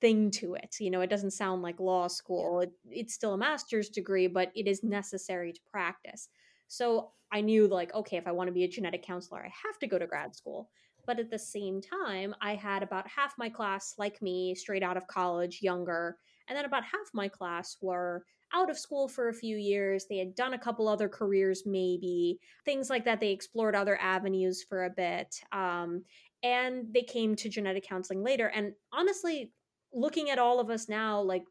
[0.01, 0.75] thing to it.
[0.79, 2.61] You know, it doesn't sound like law school.
[2.61, 6.29] It, it's still a master's degree, but it is necessary to practice.
[6.67, 9.79] So I knew, like, okay, if I want to be a genetic counselor, I have
[9.79, 10.69] to go to grad school.
[11.05, 14.97] But at the same time, I had about half my class, like me, straight out
[14.97, 16.17] of college, younger.
[16.47, 20.05] And then about half my class were out of school for a few years.
[20.09, 23.19] They had done a couple other careers, maybe things like that.
[23.19, 25.35] They explored other avenues for a bit.
[25.51, 26.03] Um,
[26.43, 28.47] and they came to genetic counseling later.
[28.47, 29.51] And honestly,
[29.93, 31.43] looking at all of us now, like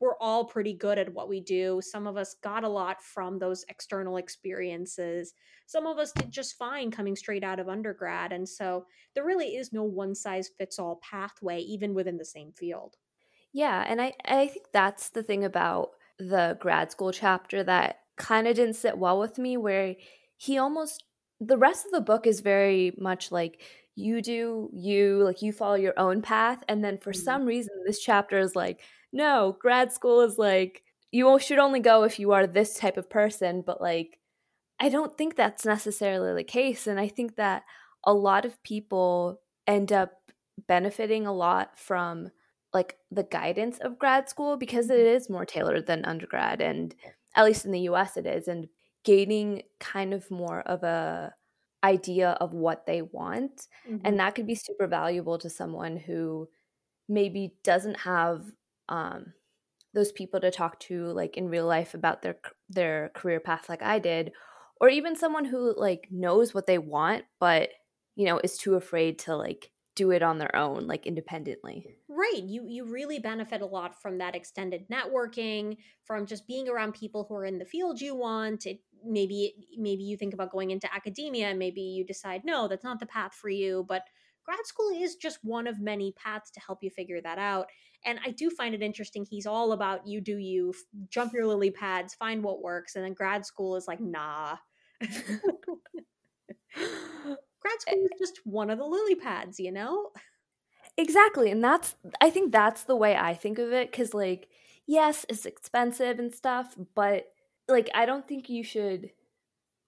[0.00, 1.80] we're all pretty good at what we do.
[1.82, 5.34] Some of us got a lot from those external experiences.
[5.66, 8.32] Some of us did just fine coming straight out of undergrad.
[8.32, 12.52] And so there really is no one size fits all pathway, even within the same
[12.52, 12.96] field.
[13.52, 13.84] Yeah.
[13.86, 18.56] And I, I think that's the thing about the grad school chapter that kind of
[18.56, 19.96] didn't sit well with me, where
[20.36, 21.04] he almost,
[21.40, 23.60] the rest of the book is very much like,
[23.98, 27.24] you do you like you follow your own path and then for mm-hmm.
[27.24, 28.80] some reason this chapter is like
[29.12, 33.10] no grad school is like you should only go if you are this type of
[33.10, 34.18] person but like
[34.78, 37.64] i don't think that's necessarily the case and i think that
[38.04, 40.12] a lot of people end up
[40.66, 42.30] benefiting a lot from
[42.72, 45.32] like the guidance of grad school because it mm-hmm.
[45.32, 46.94] more tailored than undergrad and
[47.34, 48.68] at least in the US it is and
[49.04, 51.34] gaining kind of more of a
[51.84, 54.04] idea of what they want mm-hmm.
[54.04, 56.48] and that could be super valuable to someone who
[57.08, 58.44] maybe doesn't have
[58.88, 59.32] um
[59.94, 62.36] those people to talk to like in real life about their
[62.68, 64.32] their career path like I did
[64.80, 67.70] or even someone who like knows what they want but
[68.16, 71.84] you know is too afraid to like do it on their own like independently.
[72.08, 76.94] Right you you really benefit a lot from that extended networking from just being around
[76.94, 80.70] people who are in the field you want it maybe maybe you think about going
[80.70, 84.02] into academia maybe you decide no that's not the path for you but
[84.44, 87.66] grad school is just one of many paths to help you figure that out
[88.04, 90.74] and i do find it interesting he's all about you do you
[91.10, 94.56] jump your lily pads find what works and then grad school is like nah
[97.60, 100.10] grad school eh is just one of the lily pads, you know?
[100.96, 101.50] Exactly.
[101.50, 103.92] And that's, I think that's the way I think of it.
[103.92, 104.48] Cause, like,
[104.86, 107.26] yes, it's expensive and stuff, but
[107.68, 109.10] like, I don't think you should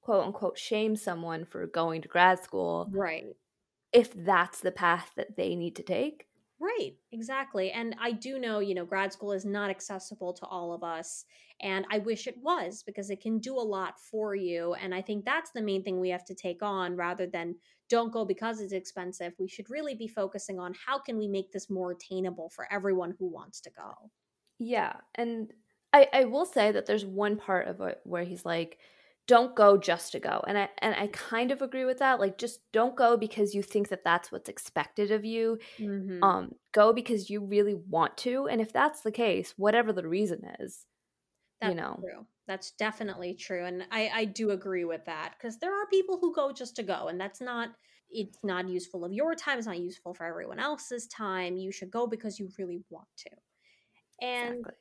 [0.02, 2.90] quote unquote shame someone for going to grad school.
[2.92, 3.36] Right.
[3.92, 6.26] If that's the path that they need to take.
[6.60, 7.70] Right, exactly.
[7.70, 11.24] And I do know, you know, grad school is not accessible to all of us.
[11.62, 14.74] And I wish it was because it can do a lot for you.
[14.74, 17.56] And I think that's the main thing we have to take on rather than
[17.88, 19.32] don't go because it's expensive.
[19.38, 23.14] We should really be focusing on how can we make this more attainable for everyone
[23.18, 24.10] who wants to go.
[24.58, 24.96] Yeah.
[25.14, 25.52] And
[25.94, 28.78] I, I will say that there's one part of it where he's like,
[29.26, 30.42] don't go just to go.
[30.46, 32.20] And i and i kind of agree with that.
[32.20, 35.58] Like just don't go because you think that that's what's expected of you.
[35.78, 36.22] Mm-hmm.
[36.22, 38.48] um go because you really want to.
[38.48, 40.86] And if that's the case whatever the reason is
[41.60, 41.98] that's you know.
[42.00, 42.26] true.
[42.46, 43.64] that's definitely true.
[43.64, 46.82] And i i do agree with that because there are people who go just to
[46.82, 47.70] go and that's not
[48.12, 49.58] it's not useful of your time.
[49.58, 51.56] It's not useful for everyone else's time.
[51.56, 53.30] You should go because you really want to.
[54.20, 54.74] And exactly.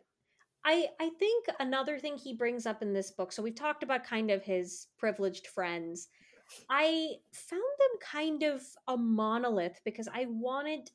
[0.66, 3.32] I I think another thing he brings up in this book.
[3.32, 6.08] So we've talked about kind of his privileged friends.
[6.70, 10.92] I found them kind of a monolith because I wanted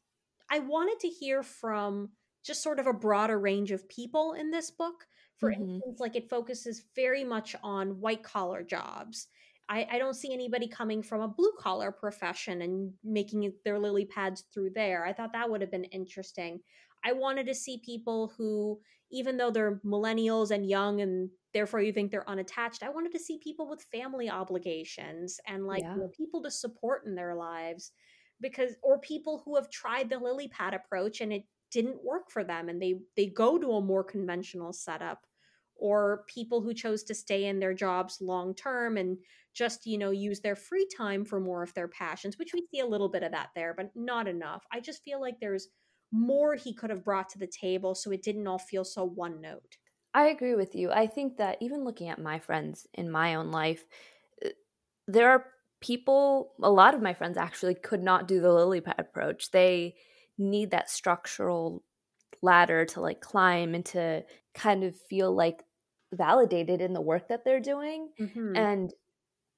[0.50, 2.11] I wanted to hear from
[2.44, 5.07] just sort of a broader range of people in this book.
[5.38, 5.62] For mm-hmm.
[5.62, 9.29] instance, like it focuses very much on white collar jobs.
[9.68, 14.05] I, I don't see anybody coming from a blue collar profession and making their lily
[14.05, 15.07] pads through there.
[15.07, 16.61] I thought that would have been interesting.
[17.05, 18.79] I wanted to see people who,
[19.14, 23.18] even though they're millennials and young and therefore you think they're unattached, I wanted to
[23.20, 25.94] see people with family obligations and like yeah.
[25.94, 27.92] you know, people to support in their lives
[28.40, 32.42] because or people who have tried the lily pad approach and it didn't work for
[32.42, 35.20] them and they they go to a more conventional setup
[35.77, 39.16] or people who chose to stay in their jobs long term and
[39.55, 42.81] just you know use their free time for more of their passions which we see
[42.81, 45.68] a little bit of that there but not enough i just feel like there's
[46.14, 49.40] more he could have brought to the table so it didn't all feel so one
[49.40, 49.77] note.
[50.14, 50.92] I agree with you.
[50.92, 53.85] I think that even looking at my friends in my own life,
[54.44, 54.50] uh,
[55.09, 55.46] there are
[55.81, 59.50] people, a lot of my friends actually could not do the lily pad approach.
[59.50, 59.96] They
[60.38, 61.83] need that structural
[62.42, 64.24] ladder to like climb and to
[64.55, 65.64] kind of feel like
[66.12, 68.11] validated in the work that they're doing.
[68.20, 68.57] Mm-hmm.
[68.57, 68.94] And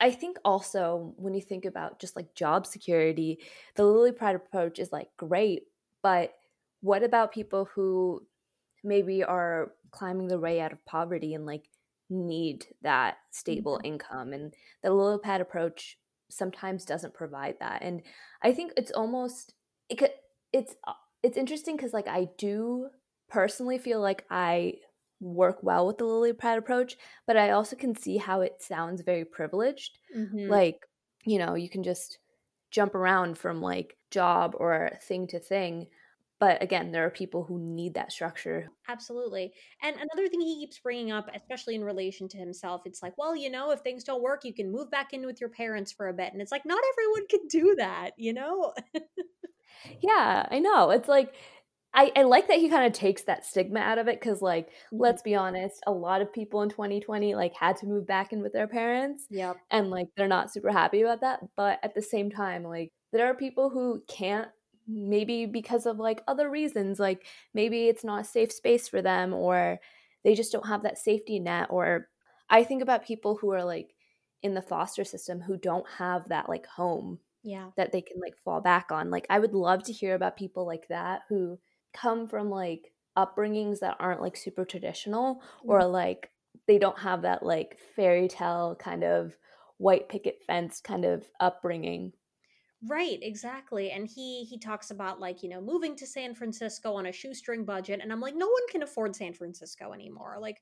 [0.01, 3.41] I think also when you think about just like job security,
[3.75, 5.65] the lily pad approach is like great,
[6.03, 6.33] but
[6.81, 8.21] what about people who
[8.85, 11.65] maybe are climbing the way out of poverty and like
[12.09, 13.87] need that stable mm-hmm.
[13.95, 18.03] income and the lily pad approach sometimes doesn't provide that and
[18.43, 19.55] i think it's almost
[19.89, 20.11] it could,
[20.53, 22.89] it's uh, it's interesting because like i do
[23.29, 24.75] personally feel like i
[25.21, 29.03] work well with the lily pad approach but i also can see how it sounds
[29.03, 30.49] very privileged mm-hmm.
[30.51, 30.81] like
[31.25, 32.19] you know you can just
[32.71, 35.87] jump around from like job or thing to thing
[36.39, 38.69] but again there are people who need that structure.
[38.89, 43.17] Absolutely and another thing he keeps bringing up especially in relation to himself it's like
[43.19, 45.93] well you know if things don't work you can move back in with your parents
[45.93, 48.73] for a bit and it's like not everyone can do that you know?
[50.01, 51.35] Yeah i know it's like
[51.97, 54.67] I, I like that he kind of takes that stigma out of it because like
[54.67, 55.01] mm-hmm.
[55.01, 58.43] let's be honest a lot of people in 2020 like had to move back in
[58.43, 59.57] with their parents yep.
[59.71, 63.27] and like they're not super happy about that but at the same time like there
[63.27, 64.49] are people who can't
[64.89, 69.33] maybe because of like other reasons like maybe it's not a safe space for them
[69.33, 69.79] or
[70.25, 72.09] they just don't have that safety net or
[72.49, 73.95] i think about people who are like
[74.43, 78.37] in the foster system who don't have that like home yeah that they can like
[78.45, 81.59] fall back on like i would love to hear about people like that who
[81.93, 85.71] come from like upbringings that aren't like super traditional mm-hmm.
[85.71, 86.31] or like
[86.67, 89.33] they don't have that like fairy tale kind of
[89.79, 92.13] white picket fence kind of upbringing
[92.89, 93.91] Right, exactly.
[93.91, 97.65] And he he talks about like, you know, moving to San Francisco on a shoestring
[97.65, 100.37] budget and I'm like no one can afford San Francisco anymore.
[100.41, 100.59] Like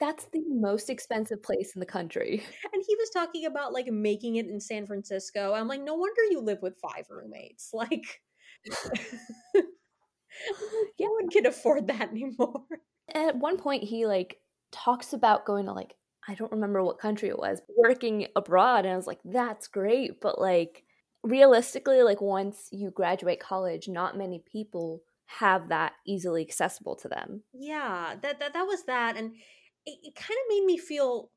[0.00, 2.42] that's the most expensive place in the country.
[2.72, 5.54] And he was talking about like making it in San Francisco.
[5.54, 7.70] I'm like no wonder you live with five roommates.
[7.74, 8.20] Like
[9.54, 9.62] yeah.
[11.00, 12.64] no one can afford that anymore.
[13.14, 14.38] At one point, he like
[14.72, 15.94] talks about going to like
[16.26, 20.20] I don't remember what country it was, working abroad, and I was like, that's great,
[20.22, 20.84] but like
[21.24, 27.42] realistically, like once you graduate college, not many people have that easily accessible to them.
[27.52, 29.34] Yeah, that that, that was that, and
[29.86, 31.30] it, it kind of made me feel.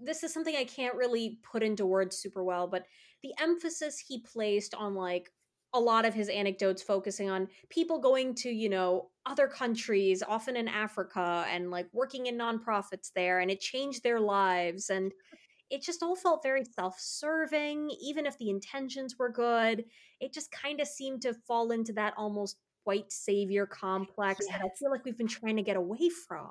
[0.00, 2.84] This is something I can't really put into words super well, but
[3.22, 5.30] the emphasis he placed on like
[5.74, 10.56] a lot of his anecdotes focusing on people going to, you know, other countries, often
[10.56, 14.90] in Africa, and like working in nonprofits there, and it changed their lives.
[14.90, 15.12] And
[15.72, 19.84] it just all felt very self serving, even if the intentions were good.
[20.20, 24.52] It just kind of seemed to fall into that almost white savior complex yes.
[24.52, 26.50] that I feel like we've been trying to get away from.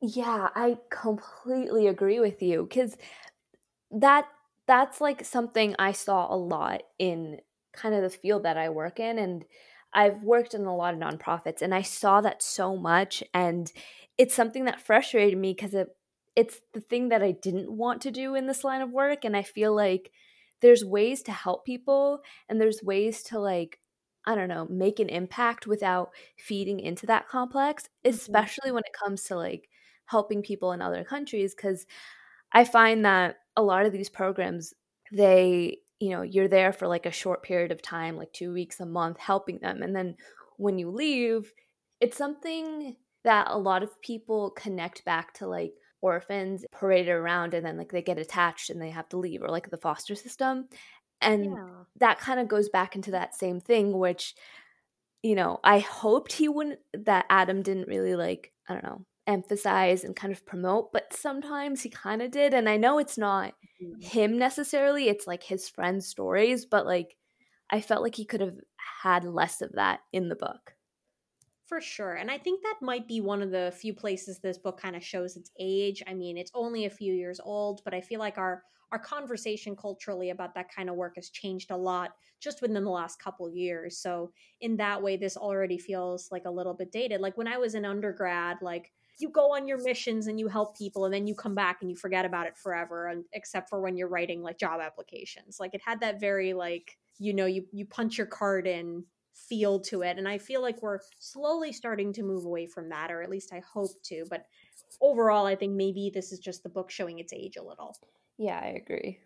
[0.00, 2.96] Yeah, I completely agree with you because
[3.90, 4.26] that
[4.66, 7.40] that's like something I saw a lot in
[7.74, 9.44] kind of the field that I work in and
[9.92, 13.70] I've worked in a lot of nonprofits and I saw that so much and
[14.16, 15.88] it's something that frustrated me because it
[16.34, 19.36] it's the thing that I didn't want to do in this line of work and
[19.36, 20.10] I feel like
[20.60, 23.78] there's ways to help people and there's ways to like
[24.24, 28.14] I don't know, make an impact without feeding into that complex, mm-hmm.
[28.14, 28.74] especially mm-hmm.
[28.76, 29.68] when it comes to like
[30.06, 31.86] helping people in other countries cuz
[32.52, 34.74] I find that a lot of these programs
[35.12, 38.80] they you know you're there for like a short period of time like 2 weeks
[38.80, 40.16] a month helping them and then
[40.56, 41.52] when you leave
[42.00, 47.64] it's something that a lot of people connect back to like orphans paraded around and
[47.64, 50.68] then like they get attached and they have to leave or like the foster system
[51.20, 51.68] and yeah.
[51.98, 54.34] that kind of goes back into that same thing which
[55.22, 60.04] you know i hoped he wouldn't that adam didn't really like i don't know emphasize
[60.04, 62.54] and kind of promote, but sometimes he kind of did.
[62.54, 64.00] And I know it's not mm-hmm.
[64.00, 67.16] him necessarily, it's like his friends' stories, but like
[67.70, 68.56] I felt like he could have
[69.02, 70.74] had less of that in the book.
[71.72, 72.12] For sure.
[72.16, 75.02] And I think that might be one of the few places this book kind of
[75.02, 76.02] shows its age.
[76.06, 79.74] I mean, it's only a few years old, but I feel like our our conversation
[79.74, 83.48] culturally about that kind of work has changed a lot just within the last couple
[83.48, 83.96] years.
[83.96, 87.22] So in that way this already feels like a little bit dated.
[87.22, 90.76] Like when I was in undergrad, like you go on your missions and you help
[90.76, 93.80] people and then you come back and you forget about it forever and except for
[93.80, 97.66] when you're writing like job applications like it had that very like you know you
[97.72, 99.06] you punch your card in
[99.48, 103.10] feel to it and i feel like we're slowly starting to move away from that
[103.10, 104.46] or at least i hope to but
[105.00, 107.96] overall i think maybe this is just the book showing its age a little.
[108.38, 109.18] Yeah i agree.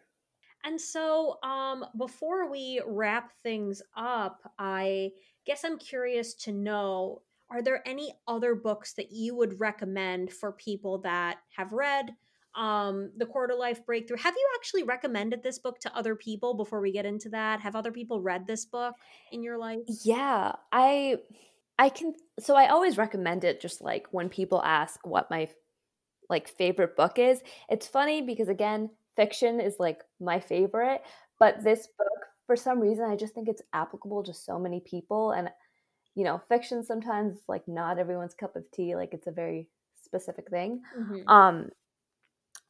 [0.65, 5.11] And so um before we wrap things up i
[5.47, 10.53] guess i'm curious to know are there any other books that you would recommend for
[10.53, 12.11] people that have read
[12.57, 16.81] um, the quarter life breakthrough have you actually recommended this book to other people before
[16.81, 18.95] we get into that have other people read this book
[19.33, 21.17] in your life yeah i
[21.79, 25.49] i can so i always recommend it just like when people ask what my
[26.29, 31.03] like favorite book is it's funny because again fiction is like my favorite
[31.39, 32.09] but this book
[32.47, 35.49] for some reason i just think it's applicable to so many people and
[36.17, 38.97] you know, fiction sometimes like not everyone's cup of tea.
[38.97, 39.69] Like it's a very
[40.03, 40.81] specific thing.
[40.99, 41.29] Mm-hmm.
[41.29, 41.69] Um,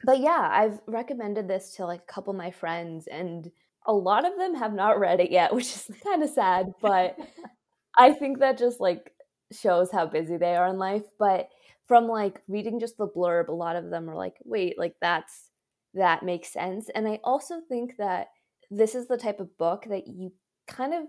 [0.05, 3.51] but yeah, I've recommended this to like a couple of my friends, and
[3.87, 6.73] a lot of them have not read it yet, which is kind of sad.
[6.81, 7.17] But
[7.99, 9.13] I think that just like
[9.53, 11.05] shows how busy they are in life.
[11.19, 11.49] But
[11.87, 15.51] from like reading just the blurb, a lot of them are like, wait, like that's
[15.95, 16.91] that makes sense.
[16.95, 18.29] And I also think that
[18.71, 20.33] this is the type of book that you
[20.67, 21.05] kind of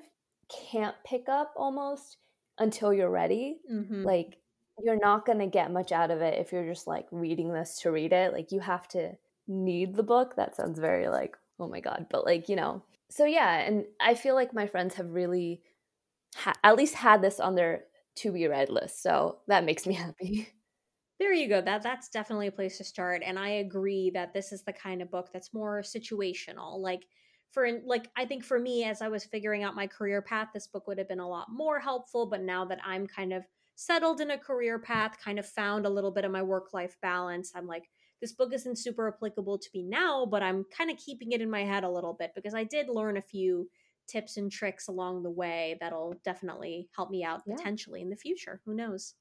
[0.72, 2.18] can't pick up almost
[2.58, 3.58] until you're ready.
[3.72, 4.04] Mm-hmm.
[4.04, 4.38] Like
[4.84, 7.80] you're not going to get much out of it if you're just like reading this
[7.82, 8.34] to read it.
[8.34, 9.14] Like you have to
[9.48, 10.36] need the book.
[10.36, 12.08] That sounds very like, oh my God.
[12.10, 13.60] But like, you know, so yeah.
[13.60, 15.62] And I feel like my friends have really
[16.36, 17.86] ha- at least had this on their
[18.18, 19.02] to be read list.
[19.02, 20.50] So that makes me happy.
[21.20, 21.62] There you go.
[21.62, 23.24] That that's definitely a place to start.
[23.26, 26.80] And I agree that this is the kind of book that's more situational.
[26.80, 27.04] Like
[27.52, 30.68] for like i think for me as i was figuring out my career path this
[30.68, 33.44] book would have been a lot more helpful but now that i'm kind of
[33.78, 36.98] settled in a career path kind of found a little bit of my work life
[37.02, 37.84] balance i'm like
[38.22, 41.50] this book isn't super applicable to me now but i'm kind of keeping it in
[41.50, 43.70] my head a little bit because i did learn a few
[44.08, 47.56] tips and tricks along the way that'll definitely help me out yeah.
[47.56, 49.14] potentially in the future who knows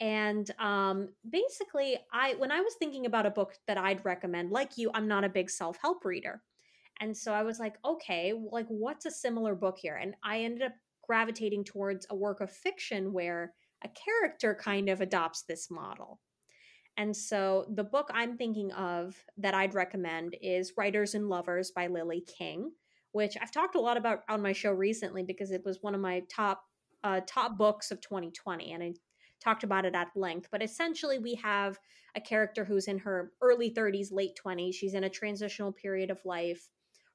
[0.00, 4.76] and um, basically i when i was thinking about a book that i'd recommend like
[4.76, 6.42] you i'm not a big self-help reader
[7.00, 9.96] and so I was like, okay, like what's a similar book here?
[9.96, 10.72] And I ended up
[11.02, 13.52] gravitating towards a work of fiction where
[13.84, 16.20] a character kind of adopts this model.
[16.96, 21.86] And so the book I'm thinking of that I'd recommend is Writers and Lovers by
[21.86, 22.70] Lily King,
[23.12, 26.00] which I've talked a lot about on my show recently because it was one of
[26.00, 26.62] my top
[27.04, 28.92] uh, top books of 2020, and I
[29.42, 30.48] talked about it at length.
[30.52, 31.78] But essentially, we have
[32.14, 34.74] a character who's in her early 30s, late 20s.
[34.74, 36.68] She's in a transitional period of life.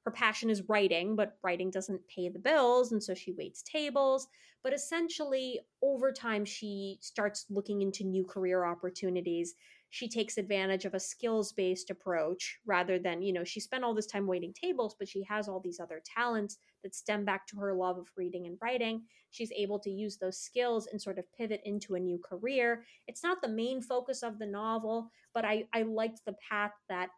[0.04, 2.92] Her passion is writing, but writing doesn't pay the bills.
[2.92, 4.28] And so she waits tables.
[4.62, 9.54] But essentially, over time, she starts looking into new career opportunities
[9.90, 13.94] she takes advantage of a skills based approach rather than, you know, she spent all
[13.94, 17.56] this time waiting tables, but she has all these other talents that stem back to
[17.56, 19.02] her love of reading and writing.
[19.30, 22.84] She's able to use those skills and sort of pivot into a new career.
[23.06, 27.08] It's not the main focus of the novel, but I, I liked the path that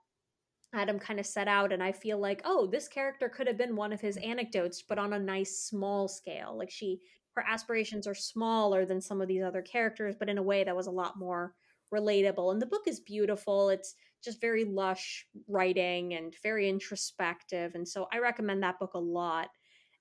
[0.72, 3.76] Adam kind of set out, and I feel like, oh, this character could have been
[3.76, 6.56] one of his anecdotes, but on a nice small scale.
[6.56, 7.00] Like she,
[7.34, 10.76] her aspirations are smaller than some of these other characters, but in a way that
[10.76, 11.54] was a lot more
[11.92, 12.52] relatable.
[12.52, 13.68] And the book is beautiful.
[13.68, 17.74] It's just very lush writing and very introspective.
[17.74, 19.48] And so I recommend that book a lot.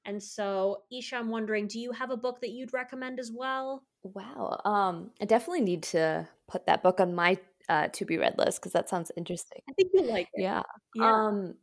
[0.05, 3.83] And so, Isha, I'm wondering, do you have a book that you'd recommend as well?
[4.03, 4.61] Wow.
[4.65, 7.37] Um, I definitely need to put that book on my
[7.69, 9.61] uh, to be read list because that sounds interesting.
[9.69, 10.41] I think you like it.
[10.41, 10.63] Yeah.
[10.95, 11.11] yeah.
[11.11, 11.55] Um,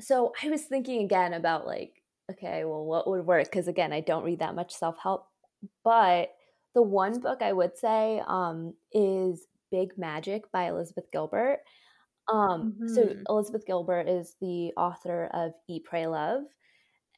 [0.00, 3.44] so I was thinking again about like, okay, well, what would work?
[3.44, 5.26] Because again, I don't read that much self help,
[5.82, 6.30] but
[6.74, 11.60] the one book I would say um, is Big Magic by Elizabeth Gilbert.
[12.28, 12.94] Um, mm-hmm.
[12.94, 16.44] So, Elizabeth Gilbert is the author of Eat, Pray, Love.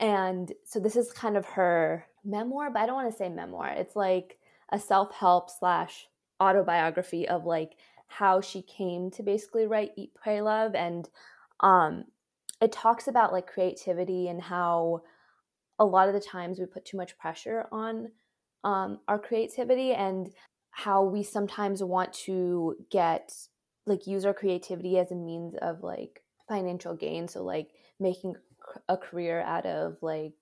[0.01, 3.69] And so, this is kind of her memoir, but I don't want to say memoir.
[3.69, 4.39] It's like
[4.73, 6.07] a self help slash
[6.43, 7.73] autobiography of like
[8.09, 10.75] how she came to basically write Eat, Pray, Love.
[10.75, 11.09] And
[11.61, 12.05] um,
[12.61, 15.03] it talks about like creativity and how
[15.79, 18.09] a lot of the times we put too much pressure on
[18.63, 20.31] um, our creativity and
[20.71, 23.33] how we sometimes want to get
[23.87, 27.69] like use our creativity as a means of like financial gain so like
[28.01, 28.35] making
[28.89, 30.33] a career out of like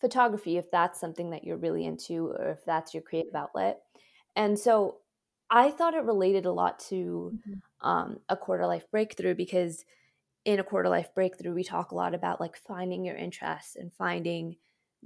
[0.00, 3.80] photography if that's something that you're really into or if that's your creative outlet
[4.34, 4.96] and so
[5.50, 7.88] i thought it related a lot to mm-hmm.
[7.88, 9.84] um, a quarter life breakthrough because
[10.44, 13.92] in a quarter life breakthrough we talk a lot about like finding your interests and
[13.92, 14.56] finding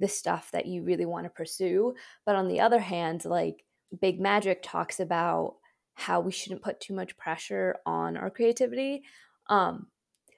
[0.01, 1.95] the stuff that you really want to pursue.
[2.25, 3.65] But on the other hand, like
[4.01, 5.57] Big Magic talks about
[5.95, 9.03] how we shouldn't put too much pressure on our creativity.
[9.49, 9.89] Um,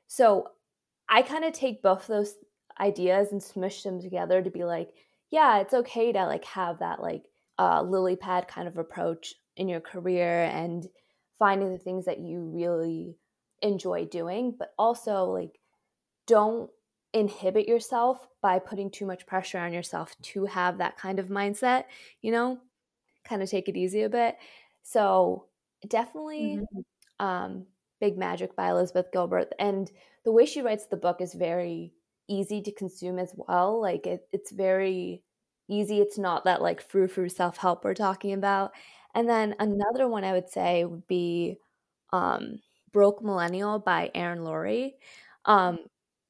[0.09, 0.49] so
[1.09, 2.35] I kind of take both those
[2.81, 4.91] ideas and smush them together to be like,
[5.31, 7.25] yeah, it's okay to like have that like
[7.59, 10.87] uh, lily pad kind of approach in your career and
[11.39, 13.17] finding the things that you really
[13.61, 15.59] enjoy doing, but also like
[16.27, 16.71] don't
[17.13, 21.85] inhibit yourself by putting too much pressure on yourself to have that kind of mindset,
[22.23, 22.59] you know,
[23.25, 24.37] kind of take it easy a bit.
[24.83, 25.47] So,
[25.89, 27.25] definitely mm-hmm.
[27.25, 27.67] um,
[28.01, 29.53] Big Magic by Elizabeth Gilbert.
[29.59, 29.91] And
[30.25, 31.93] the way she writes the book is very
[32.29, 33.81] easy to consume as well.
[33.81, 35.23] Like, it, it's very
[35.69, 36.01] easy.
[36.01, 38.73] It's not that like frou frou self help we're talking about.
[39.15, 41.59] And then another one I would say would be
[42.13, 42.61] um,
[42.93, 44.95] Broke Millennial by Erin Lowry.
[45.45, 45.79] Um,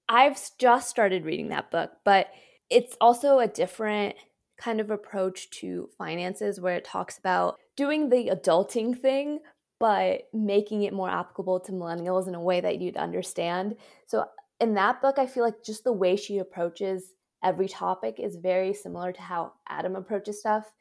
[0.08, 2.28] I've just started reading that book, but
[2.70, 4.16] it's also a different
[4.58, 9.40] kind of approach to finances where it talks about doing the adulting thing
[9.82, 13.74] but making it more applicable to millennials in a way that you'd understand.
[14.06, 14.26] So
[14.60, 18.74] in that book I feel like just the way she approaches every topic is very
[18.74, 20.72] similar to how Adam approaches stuff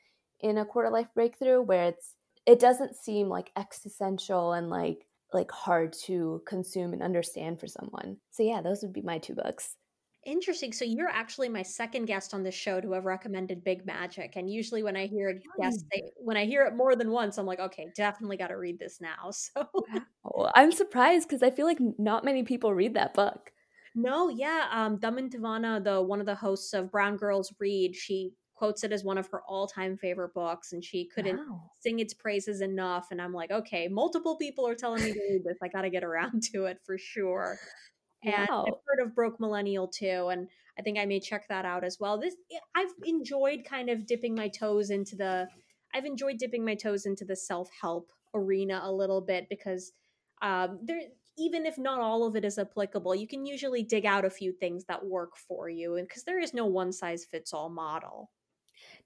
[0.42, 2.16] in a quarter life breakthrough where it's
[2.46, 8.18] it doesn't seem like existential and like like hard to consume and understand for someone.
[8.32, 9.76] So yeah, those would be my two books.
[10.26, 10.72] Interesting.
[10.72, 14.34] So you're actually my second guest on this show to have recommended Big Magic.
[14.36, 17.40] And usually when I hear a guest say, when I hear it more than once,
[17.40, 19.32] I'm like, okay, definitely got to read this now.
[19.32, 19.68] So
[20.24, 20.52] wow.
[20.54, 23.52] I'm surprised because I feel like not many people read that book.
[23.96, 24.68] No, yeah.
[24.72, 28.32] Um, Daman Tavana, the one of the hosts of Brown Girls Read, she
[28.62, 31.64] quotes it as one of her all-time favorite books and she couldn't wow.
[31.80, 35.44] sing its praises enough and i'm like okay multiple people are telling me to read
[35.44, 37.58] this i gotta get around to it for sure
[38.24, 38.64] and wow.
[38.68, 40.48] i've heard of broke millennial too and
[40.78, 42.36] i think i may check that out as well this
[42.76, 45.48] i've enjoyed kind of dipping my toes into the
[45.96, 49.92] i've enjoyed dipping my toes into the self-help arena a little bit because
[50.44, 51.02] um, there
[51.38, 54.52] even if not all of it is applicable, you can usually dig out a few
[54.52, 58.30] things that work for you, and because there is no one size fits all model.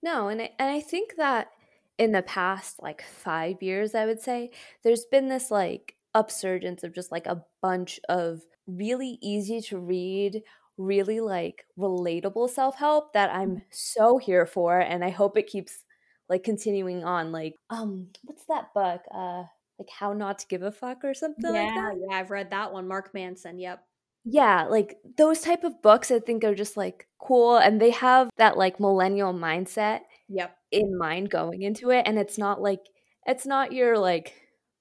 [0.06, 1.50] No, and I, and I think that
[1.98, 4.52] in the past like 5 years I would say
[4.84, 10.44] there's been this like upsurgence of just like a bunch of really easy to read
[10.78, 13.60] really like relatable self-help that I'm mm-hmm.
[13.72, 15.86] so here for and I hope it keeps
[16.30, 19.02] like continuing on like um what's that book?
[19.14, 19.44] Uh
[19.80, 21.94] like how not to give a fuck or something yeah, like that?
[22.10, 23.84] yeah i've read that one mark manson yep
[24.26, 28.30] yeah like those type of books i think are just like cool and they have
[28.38, 32.82] that like millennial mindset yep in mind going into it and it's not like
[33.26, 34.34] it's not your like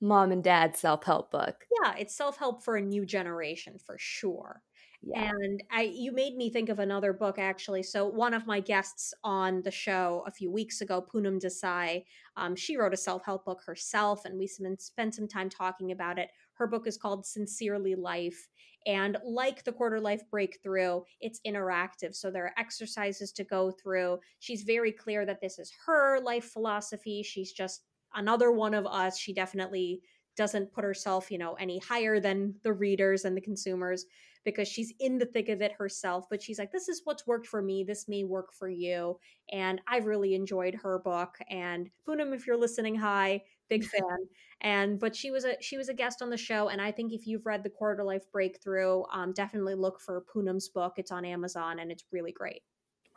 [0.05, 1.67] mom and dad self-help book.
[1.83, 4.63] Yeah, it's self-help for a new generation for sure.
[5.03, 5.31] Yeah.
[5.31, 7.83] And I you made me think of another book actually.
[7.83, 12.05] So one of my guests on the show a few weeks ago, Poonam Desai,
[12.37, 16.31] um, she wrote a self-help book herself, and we spent some time talking about it.
[16.55, 18.49] Her book is called Sincerely Life.
[18.87, 22.15] And like the quarter life breakthrough, it's interactive.
[22.15, 24.19] So there are exercises to go through.
[24.41, 27.23] She's very clear that this is her life philosophy.
[27.23, 29.19] She's just another one of us.
[29.19, 30.03] She definitely
[30.37, 34.05] doesn't put herself, you know, any higher than the readers and the consumers
[34.45, 36.27] because she's in the thick of it herself.
[36.29, 37.83] But she's like, this is what's worked for me.
[37.83, 39.19] This may work for you.
[39.51, 41.39] And I've really enjoyed her book.
[41.49, 44.29] And Poonam, if you're listening, hi, big fan.
[44.61, 46.69] And but she was a she was a guest on the show.
[46.69, 50.69] And I think if you've read the Quarter Life Breakthrough, um, definitely look for Poonam's
[50.69, 50.95] book.
[50.97, 52.63] It's on Amazon and it's really great.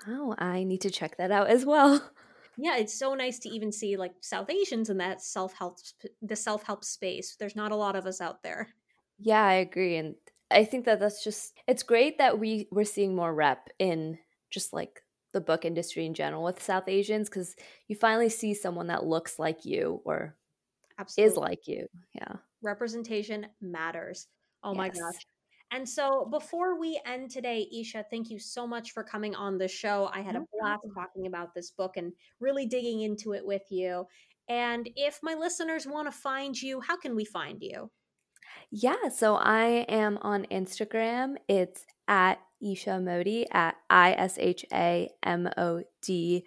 [0.08, 2.12] Wow, I need to check that out as well.
[2.60, 5.78] Yeah, it's so nice to even see like South Asians in that self help
[6.24, 7.36] the self help space.
[7.36, 8.74] There's not a lot of us out there.
[9.20, 10.16] Yeah, I agree, and
[10.52, 14.20] I think that that's just it's great that we we're seeing more rep in
[14.50, 15.04] just like
[15.38, 17.56] the book industry in general with South Asians because
[17.88, 20.36] you finally see someone that looks like you or
[20.98, 21.32] Absolutely.
[21.32, 21.88] is like you.
[22.16, 22.34] Yeah,
[22.64, 24.26] representation matters.
[24.64, 24.78] Oh yes.
[24.78, 25.26] my gosh.
[25.70, 29.68] And so before we end today, Isha, thank you so much for coming on the
[29.68, 30.10] show.
[30.12, 34.08] I had a blast talking about this book and really digging into it with you.
[34.50, 37.92] And if my listeners want to find you, how can we find you?
[38.72, 41.36] Yeah, so I am on Instagram.
[41.50, 46.46] It's at Isha Modi at I S H A M O D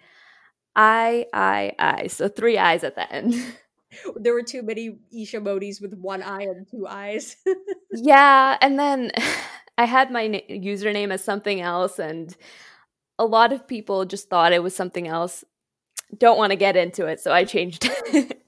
[0.75, 2.07] I I I.
[2.07, 3.35] So three eyes at the end.
[4.15, 7.35] there were too many Isha Modis with one eye and two eyes.
[7.91, 9.11] yeah, and then
[9.77, 12.35] I had my na- username as something else, and
[13.17, 15.43] a lot of people just thought it was something else.
[16.17, 18.41] Don't want to get into it, so I changed it.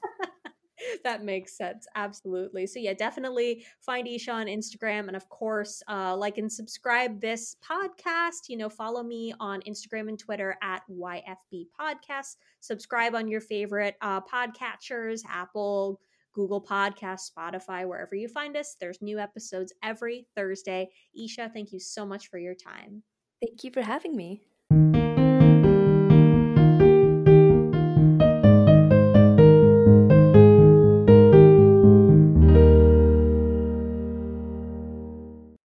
[1.04, 1.88] that makes sense.
[1.96, 2.68] Absolutely.
[2.68, 7.56] So yeah, definitely find Isha on Instagram, and of course, uh, like and subscribe this
[7.64, 8.50] podcast.
[8.50, 12.36] You know, follow me on Instagram and Twitter at YFB Podcast.
[12.60, 16.00] Subscribe on your favorite uh, podcatchers, Apple.
[16.34, 18.76] Google Podcast, Spotify, wherever you find us.
[18.80, 20.90] There's new episodes every Thursday.
[21.16, 23.04] Isha, thank you so much for your time.
[23.40, 24.42] Thank you for having me.